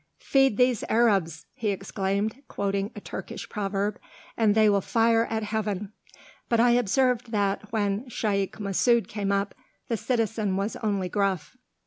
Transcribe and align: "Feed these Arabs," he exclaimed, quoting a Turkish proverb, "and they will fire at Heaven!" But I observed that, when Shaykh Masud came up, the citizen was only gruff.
"Feed 0.17 0.57
these 0.57 0.83
Arabs," 0.89 1.45
he 1.53 1.69
exclaimed, 1.69 2.41
quoting 2.47 2.89
a 2.95 2.99
Turkish 2.99 3.47
proverb, 3.47 3.99
"and 4.35 4.55
they 4.55 4.67
will 4.67 4.81
fire 4.81 5.25
at 5.29 5.43
Heaven!" 5.43 5.93
But 6.49 6.59
I 6.59 6.71
observed 6.71 7.31
that, 7.31 7.71
when 7.71 8.09
Shaykh 8.09 8.57
Masud 8.59 9.07
came 9.07 9.31
up, 9.31 9.53
the 9.89 9.97
citizen 9.97 10.57
was 10.57 10.75
only 10.77 11.07
gruff. 11.07 11.55